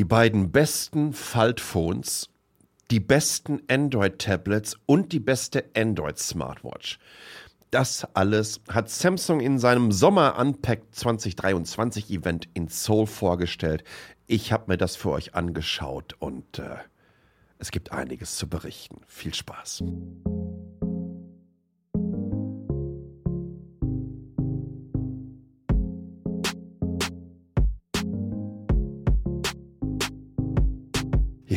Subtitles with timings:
[0.00, 2.30] die beiden besten Faltphones,
[2.90, 6.98] die besten Android-Tablets und die beste Android-Smartwatch.
[7.70, 13.84] Das alles hat Samsung in seinem Sommer Unpacked 2023 Event in Seoul vorgestellt.
[14.26, 16.76] Ich habe mir das für euch angeschaut und äh,
[17.58, 19.02] es gibt einiges zu berichten.
[19.06, 19.84] Viel Spaß.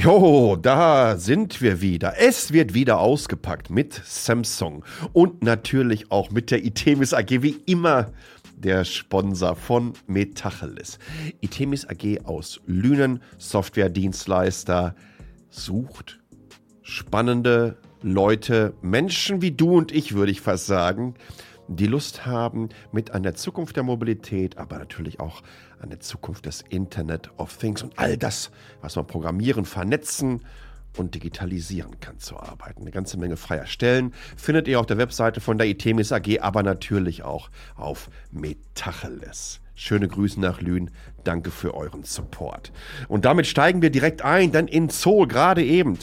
[0.04, 2.16] Jo, da sind wir wieder.
[2.18, 4.84] Es wird wieder ausgepackt mit Samsung
[5.14, 8.12] und natürlich auch mit der Itemis AG, wie immer
[8.58, 11.00] der Sponsor von Metacheles.
[11.40, 14.94] Itemis AG aus Lünen, Softwaredienstleister,
[15.50, 16.20] sucht
[16.82, 21.14] spannende Leute, Menschen wie du und ich, würde ich fast sagen,
[21.70, 25.44] die Lust haben mit an der Zukunft der Mobilität, aber natürlich auch
[25.84, 28.52] an der Zukunft des Internet of Things und all das,
[28.82, 30.42] was man programmieren, vernetzen
[30.98, 32.82] und digitalisieren kann, zu arbeiten.
[32.82, 36.64] Eine ganze Menge freier Stellen findet ihr auf der Webseite von der Itemis AG, aber
[36.64, 39.60] natürlich auch auf Metacheles.
[39.76, 40.92] Schöne Grüße nach Lünen.
[41.24, 42.72] Danke für euren Support.
[43.08, 45.98] Und damit steigen wir direkt ein, denn in Zoo gerade eben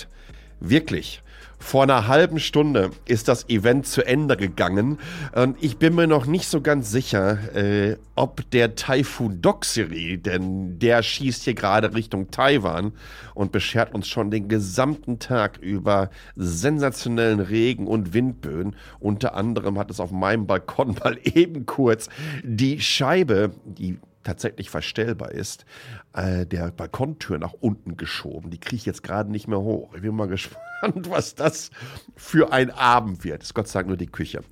[0.59, 1.23] wirklich
[1.59, 4.99] vor einer halben Stunde ist das Event zu Ende gegangen
[5.35, 10.79] und ich bin mir noch nicht so ganz sicher, äh, ob der Typhoon Doxiri, denn
[10.79, 12.93] der schießt hier gerade Richtung Taiwan
[13.35, 18.75] und beschert uns schon den gesamten Tag über sensationellen Regen und Windböen.
[18.99, 22.09] Unter anderem hat es auf meinem Balkon mal eben kurz
[22.43, 25.65] die Scheibe, die tatsächlich verstellbar ist,
[26.13, 28.51] äh, der Balkontür nach unten geschoben.
[28.51, 29.95] Die kriege ich jetzt gerade nicht mehr hoch.
[29.95, 31.71] Ich bin mal gespannt, was das
[32.17, 33.43] für ein Abend wird.
[33.43, 34.43] Ist Gott sei Dank nur die Küche.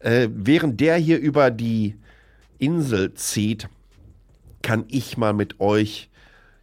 [0.00, 1.96] Äh, während der hier über die
[2.58, 3.68] Insel zieht,
[4.62, 6.10] kann ich mal mit euch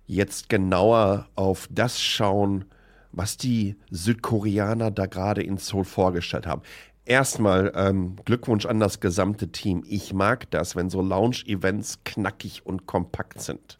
[0.06, 2.66] jetzt genauer auf das schauen,
[3.12, 6.62] was die Südkoreaner da gerade in Seoul vorgestellt haben.
[7.08, 9.82] Erstmal ähm, Glückwunsch an das gesamte Team.
[9.88, 13.80] Ich mag das, wenn so Lounge-Events knackig und kompakt sind.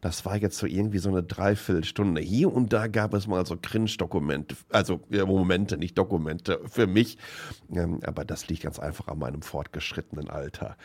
[0.00, 2.20] Das war jetzt so irgendwie so eine Dreiviertelstunde.
[2.20, 7.18] Hier und da gab es mal so Cringe-Dokumente, also Momente, nicht Dokumente für mich.
[7.72, 10.76] Ähm, aber das liegt ganz einfach an meinem fortgeschrittenen Alter.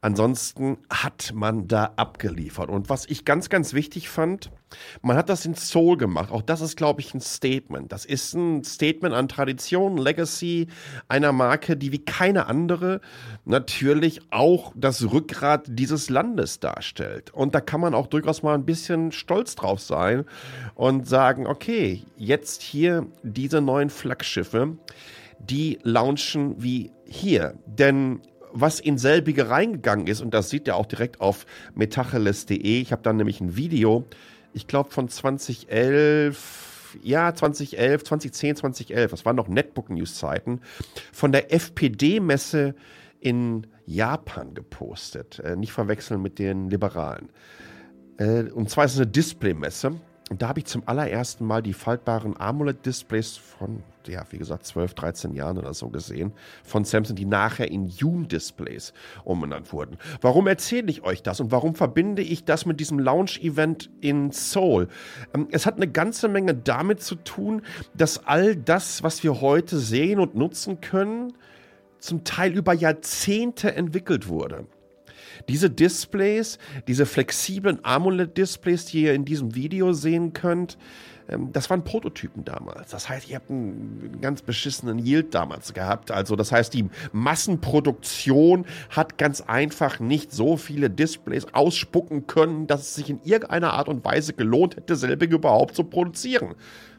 [0.00, 2.70] Ansonsten hat man da abgeliefert.
[2.70, 4.50] Und was ich ganz, ganz wichtig fand,
[5.00, 6.32] man hat das in Soul gemacht.
[6.32, 7.92] Auch das ist, glaube ich, ein Statement.
[7.92, 10.66] Das ist ein Statement an Tradition, Legacy
[11.08, 13.00] einer Marke, die wie keine andere
[13.44, 17.32] natürlich auch das Rückgrat dieses Landes darstellt.
[17.32, 20.24] Und da kann man auch durchaus mal ein bisschen stolz drauf sein
[20.74, 24.76] und sagen, okay, jetzt hier diese neuen Flaggschiffe,
[25.38, 27.54] die launchen wie hier.
[27.66, 28.20] Denn
[28.52, 33.02] was in selbige reingegangen ist, und das sieht ihr auch direkt auf metacheles.de, ich habe
[33.02, 34.04] da nämlich ein Video,
[34.54, 40.60] ich glaube von 2011, ja, 2011, 2010, 2011, das waren noch Netbook-News-Zeiten,
[41.12, 42.74] von der FPD-Messe
[43.20, 45.38] in Japan gepostet.
[45.40, 47.28] Äh, nicht verwechseln mit den Liberalen.
[48.18, 50.00] Äh, und zwar ist es eine Display-Messe.
[50.28, 54.94] Und da habe ich zum allerersten Mal die faltbaren AMOLED-Displays von, ja, wie gesagt, 12,
[54.94, 56.32] 13 Jahren oder so gesehen,
[56.64, 59.98] von Samsung, die nachher in Hume-Displays umbenannt wurden.
[60.20, 64.88] Warum erzähle ich euch das und warum verbinde ich das mit diesem Launch-Event in Seoul?
[65.32, 67.62] Ähm, es hat eine ganze Menge damit zu tun,
[67.94, 71.34] dass all das, was wir heute sehen und nutzen können,
[72.00, 74.66] zum Teil über Jahrzehnte entwickelt wurde.
[75.48, 76.58] Diese Displays,
[76.88, 80.76] diese flexiblen AMOLED-Displays, die ihr in diesem Video sehen könnt,
[81.28, 82.90] ähm, das waren Prototypen damals.
[82.90, 86.10] Das heißt, ihr habt einen ganz beschissenen Yield damals gehabt.
[86.10, 92.82] Also das heißt, die Massenproduktion hat ganz einfach nicht so viele Displays ausspucken können, dass
[92.82, 96.54] es sich in irgendeiner Art und Weise gelohnt hätte, selbige überhaupt zu produzieren.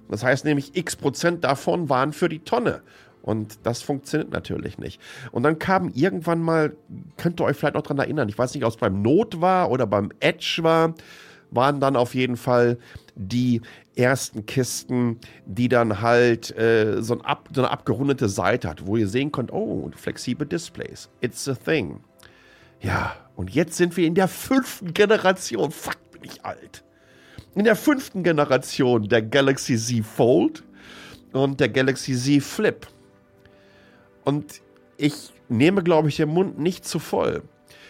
[0.09, 2.81] Das heißt nämlich, x Prozent davon waren für die Tonne.
[3.21, 5.01] Und das funktioniert natürlich nicht.
[5.31, 6.75] Und dann kam irgendwann mal,
[7.17, 9.69] könnt ihr euch vielleicht noch daran erinnern, ich weiß nicht, ob es beim Not war
[9.69, 10.93] oder beim Edge war,
[11.51, 12.77] waren dann auf jeden Fall
[13.15, 13.61] die
[13.95, 18.95] ersten Kisten, die dann halt äh, so, ein ab, so, eine abgerundete Seite hat, wo
[18.95, 21.09] ihr sehen könnt, oh, flexible Displays.
[21.21, 22.01] It's a thing.
[22.79, 25.71] Ja, und jetzt sind wir in der fünften Generation.
[25.71, 26.83] Fuck, bin ich alt.
[27.55, 30.63] In der fünften Generation der Galaxy Z Fold
[31.33, 32.85] und der Galaxy Z Flip.
[34.27, 34.61] Und
[34.97, 37.43] ich nehme, glaube ich, den Mund nicht zu voll,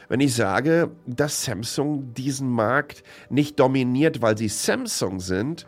[0.07, 3.01] wenn ich sage, dass Samsung diesen Markt
[3.31, 5.65] nicht dominiert, weil sie Samsung sind,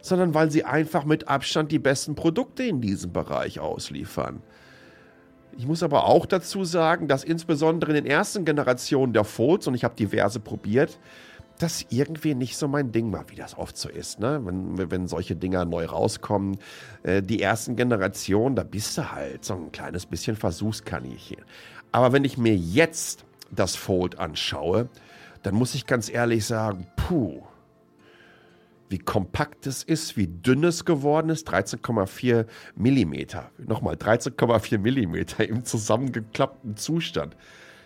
[0.00, 4.40] sondern weil sie einfach mit Abstand die besten Produkte in diesem Bereich ausliefern.
[5.58, 9.74] Ich muss aber auch dazu sagen, dass insbesondere in den ersten Generationen der Folds, und
[9.74, 10.98] ich habe diverse probiert,
[11.58, 14.40] das irgendwie nicht so mein Ding war, wie das oft so ist, ne?
[14.44, 16.58] Wenn, wenn solche Dinger neu rauskommen.
[17.02, 21.38] Äh, die ersten Generationen, da bist du halt so ein kleines bisschen Versuchskaninchen.
[21.92, 24.88] Aber wenn ich mir jetzt das Fold anschaue,
[25.42, 27.42] dann muss ich ganz ehrlich sagen, puh,
[28.88, 31.48] wie kompakt es ist, wie dünn es geworden ist.
[31.48, 33.50] 13,4 Millimeter.
[33.58, 37.36] Nochmal, 13,4 Millimeter im zusammengeklappten Zustand.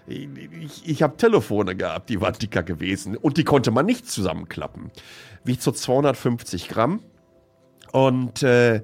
[0.06, 4.90] Ich, ich habe Telefone gehabt, die waren dicker gewesen und die konnte man nicht zusammenklappen.
[5.44, 7.00] Wiegt so 250 Gramm
[7.92, 8.82] und äh,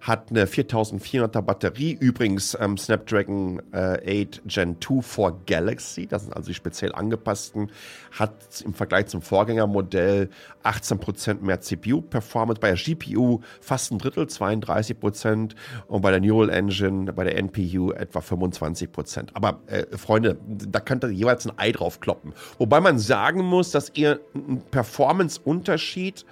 [0.00, 6.34] hat eine 4400er Batterie, übrigens ähm, Snapdragon äh, 8 Gen 2 for Galaxy, das sind
[6.34, 7.70] also die speziell angepassten,
[8.12, 8.32] hat
[8.64, 10.30] im Vergleich zum Vorgängermodell
[10.64, 15.52] 18% mehr CPU-Performance, bei der GPU fast ein Drittel, 32%
[15.86, 19.28] und bei der Neural Engine, bei der NPU etwa 25%.
[19.34, 22.32] Aber äh, Freunde, da könnt ihr jeweils ein Ei drauf kloppen.
[22.58, 26.24] Wobei man sagen muss, dass ihr einen Performance-Unterschied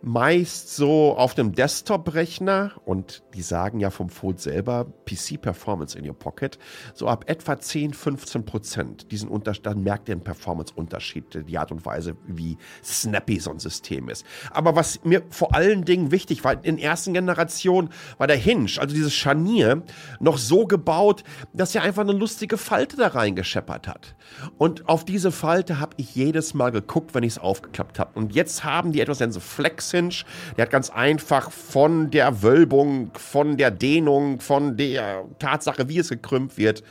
[0.00, 6.06] meist so auf dem Desktop-Rechner und die sagen ja vom Fold selber PC Performance in
[6.08, 6.58] your Pocket,
[6.94, 9.10] so ab etwa 10, 15 Prozent.
[9.10, 13.58] Diesen Unterschied, dann merkt ihr einen Performance-Unterschied, die Art und Weise, wie snappy so ein
[13.58, 14.24] System ist.
[14.50, 18.70] Aber was mir vor allen Dingen wichtig war, in der ersten Generation war der Hinge,
[18.78, 19.82] also dieses Scharnier,
[20.20, 24.14] noch so gebaut, dass er einfach eine lustige Falte da reingescheppert hat.
[24.58, 28.18] Und auf diese Falte habe ich jedes Mal geguckt, wenn ich es aufgeklappt habe.
[28.18, 30.14] Und jetzt haben die etwas, so Flex Hinge.
[30.56, 36.08] Der hat ganz einfach von der Wölbung, von der Dehnung, von der Tatsache, wie es
[36.08, 36.82] gekrümmt wird,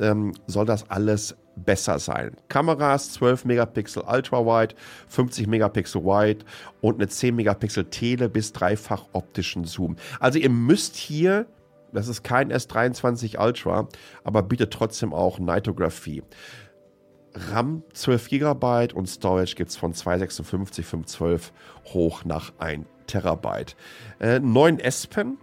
[0.00, 2.36] ähm, soll das alles besser sein.
[2.48, 4.74] Kameras 12 Megapixel Ultra-Wide,
[5.08, 6.44] 50 Megapixel Wide
[6.80, 9.96] und eine 10 Megapixel Tele bis dreifach optischen Zoom.
[10.20, 11.46] Also ihr müsst hier,
[11.92, 13.88] das ist kein S23 Ultra,
[14.24, 16.22] aber bietet trotzdem auch Nitography.
[17.34, 21.52] RAM 12 GB und Storage gibt es von 256, 512
[21.92, 23.76] hoch nach 1 Terabyte.
[24.20, 25.38] Äh, 9 S-Pen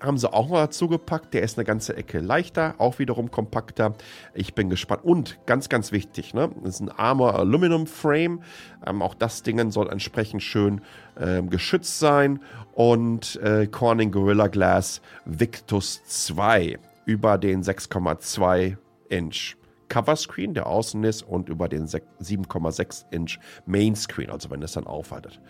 [0.00, 1.32] haben sie auch noch dazu gepackt.
[1.34, 3.94] Der ist eine ganze Ecke leichter, auch wiederum kompakter.
[4.34, 5.04] Ich bin gespannt.
[5.04, 6.50] Und ganz, ganz wichtig, ne?
[6.62, 8.42] das ist ein Armor Aluminum Frame.
[8.86, 10.82] Ähm, auch das Ding soll entsprechend schön
[11.18, 12.40] ähm, geschützt sein.
[12.72, 18.76] Und äh, Corning Gorilla Glass Victus 2 über den 6,2
[19.08, 19.56] Inch.
[19.88, 25.40] Coverscreen, der außen ist, und über den 7,6 Inch Mainscreen, also wenn es dann aufhaltet.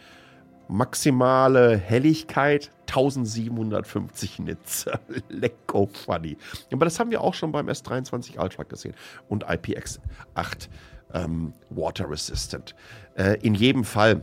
[0.68, 4.86] Maximale Helligkeit 1750 Nits.
[5.28, 6.36] Lecko funny.
[6.72, 8.94] Aber das haben wir auch schon beim S23 Ultra gesehen.
[9.28, 10.68] Und IPX8
[11.14, 12.74] ähm, Water Resistant.
[13.14, 14.22] Äh, in jedem Fall,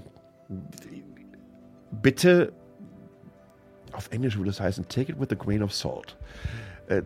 [2.02, 2.52] bitte,
[3.94, 6.18] auf Englisch würde es heißen, take it with a grain of salt.
[6.88, 7.04] Äh,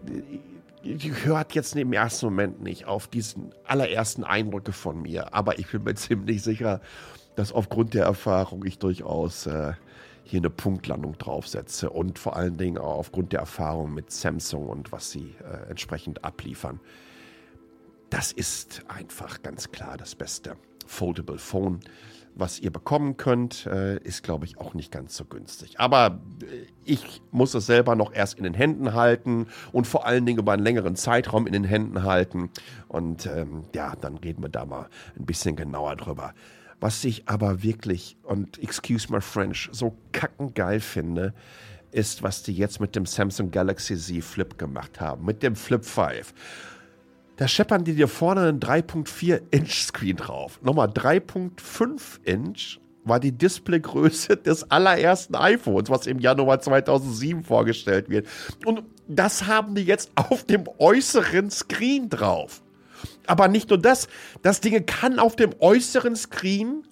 [0.84, 5.84] hört jetzt im ersten Moment nicht auf diesen allerersten Eindrücke von mir, aber ich bin
[5.84, 6.82] mir ziemlich sicher,
[7.36, 9.74] dass aufgrund der Erfahrung ich durchaus äh,
[10.24, 14.92] hier eine Punktlandung draufsetze und vor allen Dingen auch aufgrund der Erfahrung mit Samsung und
[14.92, 16.80] was sie äh, entsprechend abliefern.
[18.10, 21.80] Das ist einfach ganz klar das beste Foldable Phone
[22.40, 25.80] was ihr bekommen könnt, äh, ist, glaube ich, auch nicht ganz so günstig.
[25.80, 30.26] Aber äh, ich muss es selber noch erst in den Händen halten und vor allen
[30.26, 32.50] Dingen über einen längeren Zeitraum in den Händen halten.
[32.88, 36.34] Und ähm, ja, dann reden wir da mal ein bisschen genauer drüber.
[36.80, 41.34] Was ich aber wirklich, und excuse my French, so kackengeil finde,
[41.92, 45.84] ist, was die jetzt mit dem Samsung Galaxy Z Flip gemacht haben, mit dem Flip
[45.84, 46.34] 5.
[47.38, 50.60] Da scheppern die dir vorne einen 3.4 Inch Screen drauf.
[50.64, 58.28] Nochmal 3.5 Inch war die Displaygröße des allerersten iPhones, was im Januar 2007 vorgestellt wird.
[58.66, 62.64] Und das haben die jetzt auf dem äußeren Screen drauf.
[63.28, 64.08] Aber nicht nur das,
[64.42, 66.88] das Ding kann auf dem äußeren Screen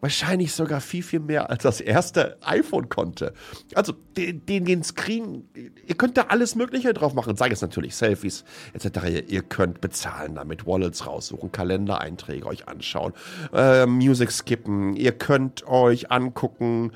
[0.00, 3.34] Wahrscheinlich sogar viel, viel mehr als das erste iPhone konnte.
[3.74, 7.36] Also den, den, Screen, ihr könnt da alles Mögliche drauf machen.
[7.36, 8.86] Sage es natürlich, Selfies etc.
[9.08, 13.12] Ihr, ihr, könnt bezahlen damit, Wallets raussuchen, Kalendereinträge euch anschauen,
[13.52, 14.96] äh, Music skippen.
[14.96, 16.92] Ihr könnt euch angucken,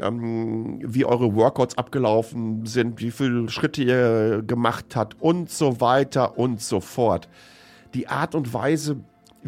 [0.00, 6.38] ähm, wie eure Workouts abgelaufen sind, wie viele Schritte ihr gemacht habt und so weiter
[6.38, 7.28] und so fort.
[7.92, 9.00] Die Art und Weise,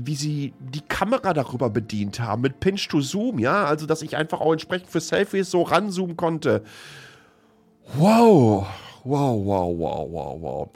[0.07, 4.17] wie sie die Kamera darüber bedient haben, mit Pinch to Zoom, ja, also dass ich
[4.17, 6.63] einfach auch entsprechend für Selfies so ranzoomen konnte.
[7.95, 8.67] Wow,
[9.05, 10.69] wow, wow, wow, wow, wow.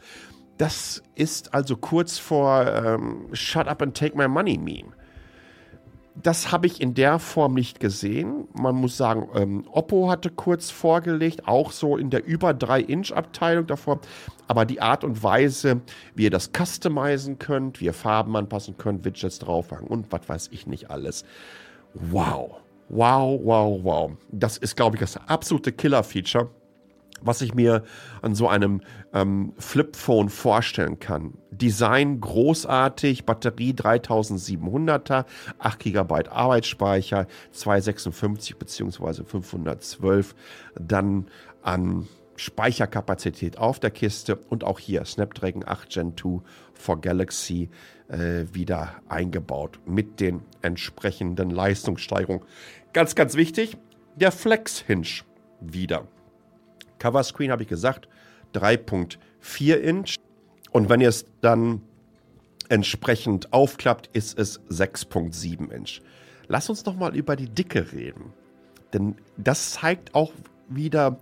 [0.59, 4.93] Das ist also kurz vor ähm, Shut up and take my money Meme.
[6.15, 8.47] Das habe ich in der Form nicht gesehen.
[8.53, 14.01] Man muss sagen, ähm, Oppo hatte kurz vorgelegt, auch so in der über 3-Inch-Abteilung davor.
[14.47, 15.81] Aber die Art und Weise,
[16.15, 20.49] wie ihr das customizen könnt, wie ihr Farben anpassen könnt, Widgets draufpacken und was weiß
[20.53, 21.25] ich nicht alles.
[21.95, 22.57] Wow.
[22.89, 24.13] Wow, wow, wow.
[24.31, 26.51] Das ist, glaube ich, das absolute Killer-Feature
[27.25, 27.85] was ich mir
[28.21, 28.81] an so einem
[29.13, 31.35] ähm, Flipphone vorstellen kann.
[31.51, 35.25] Design großartig, Batterie 3700er,
[35.59, 39.25] 8 GB Arbeitsspeicher, 256 bzw.
[39.25, 40.35] 512
[40.75, 41.27] dann
[41.63, 46.41] an Speicherkapazität auf der Kiste und auch hier Snapdragon 8 Gen 2
[46.73, 47.71] for Galaxy
[48.09, 52.45] äh, wieder eingebaut mit den entsprechenden Leistungssteigerungen.
[52.93, 53.77] Ganz, ganz wichtig,
[54.17, 55.23] der Flex Hinge
[55.61, 56.07] wieder.
[57.03, 58.09] Coverscreen habe ich gesagt,
[58.55, 60.15] 3.4 Inch.
[60.71, 61.83] Und wenn ihr es dann
[62.69, 66.01] entsprechend aufklappt, ist es 6.7 Inch.
[66.47, 68.33] Lass uns noch mal über die Dicke reden.
[68.93, 70.33] Denn das zeigt auch
[70.69, 71.19] wieder,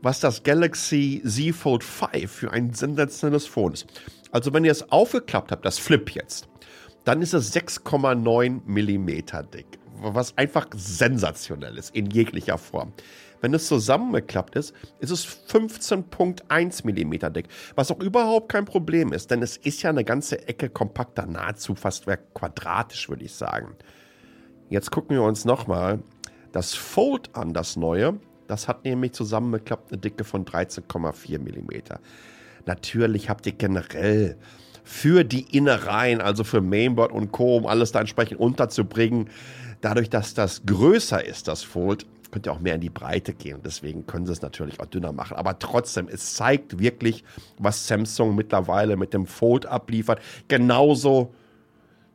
[0.00, 3.86] was das Galaxy Z Fold 5 für ein sensationelles Phone ist.
[4.30, 6.48] Also wenn ihr es aufgeklappt habt, das Flip jetzt,
[7.04, 9.06] dann ist es 6,9 mm
[9.52, 9.79] dick.
[10.02, 12.92] Was einfach sensationell ist in jeglicher Form.
[13.40, 19.30] Wenn es zusammengeklappt ist, ist es 15.1 mm dick, was auch überhaupt kein Problem ist,
[19.30, 23.76] denn es ist ja eine ganze Ecke kompakter, nahezu fast quadratisch, würde ich sagen.
[24.68, 26.00] Jetzt gucken wir uns nochmal
[26.52, 28.20] das Fold an, das neue.
[28.46, 31.98] Das hat nämlich zusammengeklappt eine Dicke von 13,4 mm.
[32.66, 34.36] Natürlich habt ihr generell
[34.84, 39.30] für die Innereien, also für Mainboard und Co., um alles da entsprechend unterzubringen,
[39.80, 43.60] dadurch, dass das größer ist, das Fold, könnte auch mehr in die Breite gehen.
[43.64, 45.36] Deswegen können sie es natürlich auch dünner machen.
[45.36, 47.24] Aber trotzdem, es zeigt wirklich,
[47.58, 50.20] was Samsung mittlerweile mit dem Fold abliefert.
[50.48, 51.34] Genauso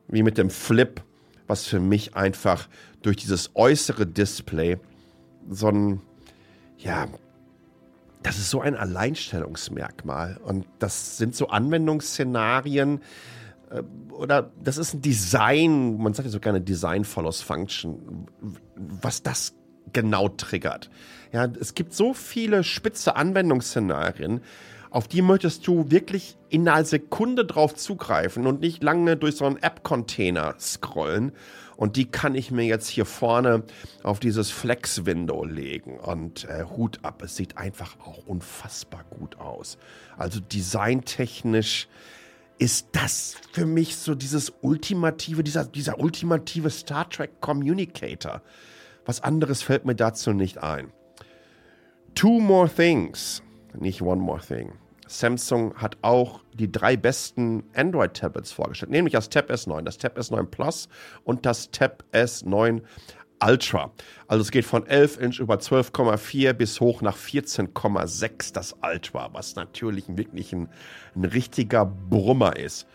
[0.08, 1.02] wie mit dem Flip,
[1.48, 2.68] was für mich einfach
[3.02, 4.78] durch dieses äußere Display
[5.50, 6.02] so ein,
[6.78, 7.08] ja,
[8.24, 10.40] das ist so ein Alleinstellungsmerkmal.
[10.44, 13.02] Und das sind so Anwendungsszenarien,
[14.12, 18.28] oder das ist ein Design, man sagt ja so gerne Design follows Function,
[18.76, 19.56] was das
[19.94, 20.90] genau triggert.
[21.32, 24.42] Ja, es gibt so viele spitze Anwendungsszenarien,
[24.96, 29.46] auf die möchtest du wirklich in einer Sekunde drauf zugreifen und nicht lange durch so
[29.46, 31.34] einen App-Container scrollen.
[31.76, 33.64] Und die kann ich mir jetzt hier vorne
[34.04, 36.00] auf dieses Flex-Window legen.
[36.00, 39.78] Und äh, Hut ab, es sieht einfach auch unfassbar gut aus.
[40.18, 41.90] Also designtechnisch
[42.58, 48.42] ist das für mich so dieses ultimative, dieser, dieser ultimative Star Trek Communicator.
[49.06, 50.92] Was anderes fällt mir dazu nicht ein.
[52.16, 53.44] Two more things,
[53.74, 54.74] nicht one more thing.
[55.08, 60.46] Samsung hat auch die drei besten Android-Tablets vorgestellt, nämlich das Tab S9, das Tab S9
[60.46, 60.90] Plus
[61.24, 62.82] und das Tab S9
[63.44, 63.92] Ultra.
[64.28, 69.56] Also es geht von 11 Inch über 12,4 bis hoch nach 14,6 das Ultra, was
[69.56, 70.70] natürlich wirklich ein,
[71.16, 72.88] ein richtiger Brummer ist.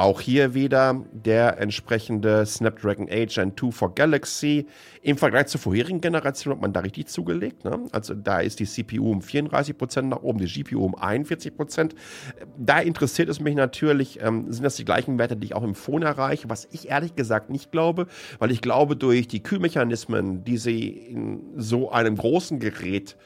[0.00, 4.66] Auch hier wieder der entsprechende Snapdragon 8 Gen 2 for Galaxy.
[5.02, 7.66] Im Vergleich zur vorherigen Generation hat man da richtig zugelegt.
[7.66, 7.80] Ne?
[7.92, 11.90] Also da ist die CPU um 34% nach oben, die GPU um 41%.
[12.56, 15.74] Da interessiert es mich natürlich, ähm, sind das die gleichen Werte, die ich auch im
[15.74, 18.06] Phone erreiche, was ich ehrlich gesagt nicht glaube,
[18.38, 23.18] weil ich glaube, durch die Kühlmechanismen, die sie in so einem großen Gerät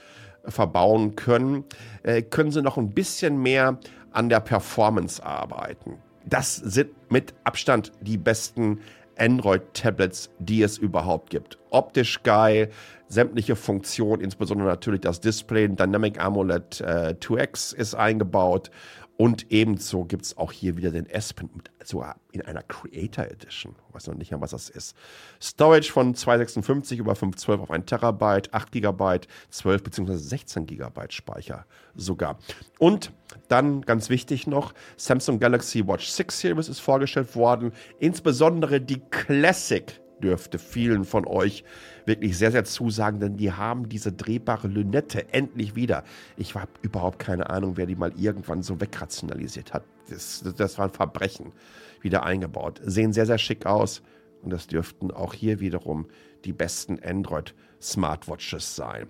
[0.44, 1.66] verbauen können,
[2.02, 3.78] äh, können sie noch ein bisschen mehr
[4.10, 8.80] an der Performance arbeiten das sind mit Abstand die besten
[9.18, 11.58] Android-Tablets, die es überhaupt gibt.
[11.70, 12.70] Optisch geil,
[13.08, 18.70] sämtliche Funktionen, insbesondere natürlich das Display, Dynamic AMOLED äh, 2X ist eingebaut
[19.16, 21.48] und ebenso gibt es auch hier wieder den S Pen,
[21.84, 23.76] sogar in einer Creator Edition.
[23.88, 24.96] Ich weiß noch nicht mehr, was das ist.
[25.40, 30.16] Storage von 256 über 512 auf 1 Terabyte, 8 GB, 12 bzw.
[30.16, 32.38] 16 GB Speicher sogar.
[32.80, 33.12] Und
[33.48, 37.72] dann ganz wichtig noch, Samsung Galaxy Watch 6 Series ist vorgestellt worden.
[38.00, 41.64] Insbesondere die Classic dürfte vielen von euch
[42.06, 46.04] wirklich sehr, sehr zusagen, denn die haben diese drehbare Lünette endlich wieder.
[46.36, 49.84] Ich habe überhaupt keine Ahnung, wer die mal irgendwann so wegrationalisiert hat.
[50.08, 51.52] Das, das war ein Verbrechen.
[52.00, 52.80] Wieder eingebaut.
[52.84, 54.02] Sehen sehr, sehr schick aus.
[54.42, 56.06] Und das dürften auch hier wiederum
[56.44, 59.08] die besten Android-Smartwatches sein.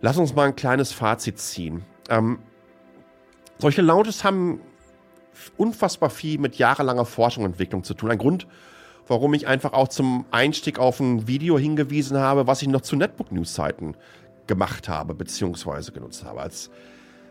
[0.00, 1.82] Lass uns mal ein kleines Fazit ziehen.
[2.08, 2.38] Ähm,
[3.58, 4.60] solche Launches haben
[5.56, 8.10] unfassbar viel mit jahrelanger Forschung und Entwicklung zu tun.
[8.10, 8.46] Ein Grund,
[9.12, 12.96] warum ich einfach auch zum Einstieg auf ein Video hingewiesen habe, was ich noch zu
[12.96, 13.94] Netbook News Zeiten
[14.46, 16.40] gemacht habe, beziehungsweise genutzt habe.
[16.40, 16.70] Als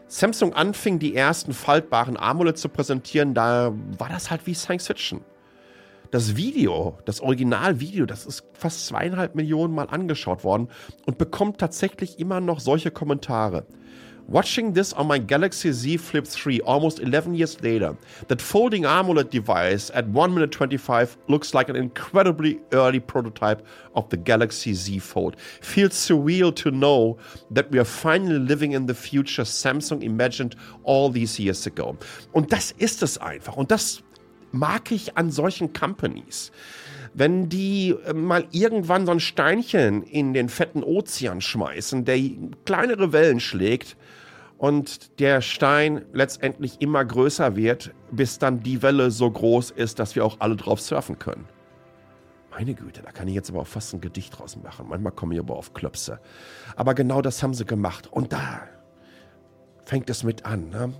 [0.08, 5.22] Samsung anfing, die ersten faltbaren AMOLED zu präsentieren, da war das halt wie Science Fiction.
[6.12, 10.68] Das Video, das Originalvideo, das ist fast zweieinhalb Millionen Mal angeschaut worden
[11.08, 13.66] und bekommt tatsächlich immer noch solche Kommentare.
[14.32, 17.98] Watching this on my Galaxy Z Flip 3 almost 11 years later,
[18.30, 24.10] that folding AMOLED device at 1 minute 25 looks like an incredibly early prototype of
[24.10, 25.36] the Galaxy Z Fold.
[25.60, 27.18] Feels surreal to know
[27.50, 31.98] that we are finally living in the future Samsung imagined all these years ago.
[32.32, 33.58] Und das ist es einfach.
[33.58, 34.02] Und das
[34.54, 36.54] mag ich an solchen Companies.
[37.14, 42.18] Wenn die äh, mal irgendwann so ein Steinchen in den fetten Ozean schmeißen, der
[42.64, 43.98] kleinere Wellen schlägt
[44.62, 50.16] und der Stein letztendlich immer größer wird, bis dann die Welle so groß ist, dass
[50.16, 51.48] wir auch alle drauf surfen können.
[52.52, 54.86] Meine Güte, da kann ich jetzt aber auch fast ein Gedicht draus machen.
[54.88, 56.20] Manchmal komme ich aber auf Klöpse.
[56.76, 58.08] Aber genau das haben sie gemacht.
[58.12, 58.62] Und da
[59.84, 60.70] fängt es mit an.
[60.70, 60.94] Ne?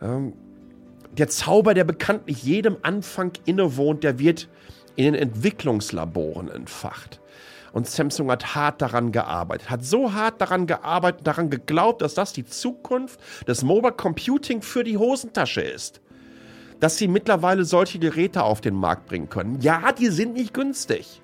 [0.00, 0.34] Ähm,
[1.10, 4.48] der Zauber, der bekanntlich jedem Anfang innewohnt, der wird
[4.94, 7.20] in den Entwicklungslaboren entfacht.
[7.72, 12.32] Und Samsung hat hart daran gearbeitet, hat so hart daran gearbeitet, daran geglaubt, dass das
[12.32, 16.00] die Zukunft des Mobile Computing für die Hosentasche ist.
[16.80, 19.60] Dass sie mittlerweile solche Geräte auf den Markt bringen können.
[19.60, 21.22] Ja, die sind nicht günstig.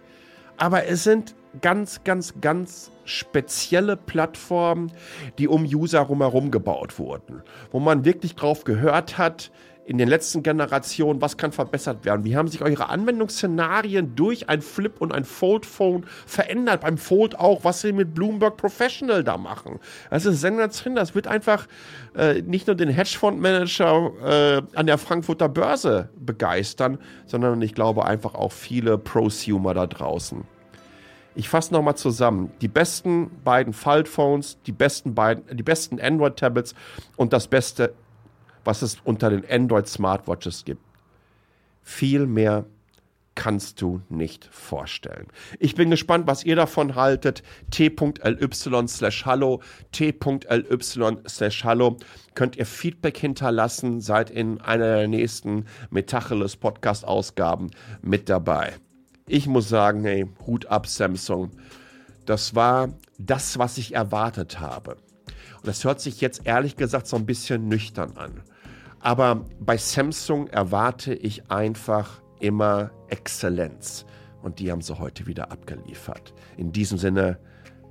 [0.56, 4.92] Aber es sind ganz, ganz, ganz spezielle Plattformen,
[5.38, 7.42] die um User herum gebaut wurden.
[7.70, 9.50] Wo man wirklich drauf gehört hat,
[9.88, 12.22] in den letzten Generationen, was kann verbessert werden?
[12.22, 16.82] Wie haben sich eure Anwendungsszenarien durch ein Flip und ein Fold Phone verändert?
[16.82, 19.80] Beim Fold auch, was sie mit Bloomberg Professional da machen.
[20.10, 21.00] Das ist sensationell.
[21.00, 21.66] Das wird einfach
[22.14, 28.34] äh, nicht nur den Hedgefondsmanager äh, an der Frankfurter Börse begeistern, sondern ich glaube einfach
[28.34, 30.44] auch viele Prosumer da draußen.
[31.34, 32.50] Ich fasse nochmal zusammen.
[32.60, 36.74] Die besten beiden Faltphones, die besten beiden, die besten Android-Tablets
[37.16, 37.94] und das beste
[38.68, 40.82] was es unter den Android Smartwatches gibt.
[41.82, 42.66] Viel mehr
[43.34, 45.28] kannst du nicht vorstellen.
[45.58, 47.42] Ich bin gespannt, was ihr davon haltet.
[47.70, 51.96] t.ly slash hallo, t.ly slash hallo.
[52.34, 57.70] Könnt ihr Feedback hinterlassen, seid in einer der nächsten Metacheles Podcast Ausgaben
[58.02, 58.74] mit dabei.
[59.26, 61.52] Ich muss sagen, hey, Hut ab Samsung.
[62.26, 64.98] Das war das, was ich erwartet habe.
[65.56, 68.42] Und das hört sich jetzt ehrlich gesagt so ein bisschen nüchtern an.
[69.00, 74.04] Aber bei Samsung erwarte ich einfach immer Exzellenz.
[74.42, 76.34] Und die haben sie heute wieder abgeliefert.
[76.56, 77.38] In diesem Sinne,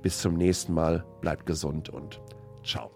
[0.02, 2.20] bis zum nächsten Mal, bleibt gesund und
[2.64, 2.90] ciao.